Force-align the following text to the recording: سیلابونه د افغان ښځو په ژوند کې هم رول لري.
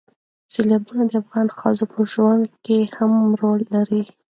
سیلابونه 0.53 1.03
د 1.07 1.13
افغان 1.21 1.47
ښځو 1.59 1.85
په 1.93 1.99
ژوند 2.11 2.43
کې 2.65 2.77
هم 2.97 3.13
رول 3.41 3.61
لري. 3.75 4.01